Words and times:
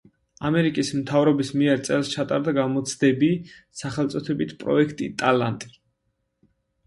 ამერიკის 0.47 0.87
მთავრობის 0.99 1.51
მიერ 1.59 1.81
წელს 1.89 2.09
ჩატარდა 2.13 2.53
გამოცდები 2.59 3.29
სახელწოდებით 3.81 4.55
„პროექტი 4.63 5.11
ტალანტი“. 5.23 5.71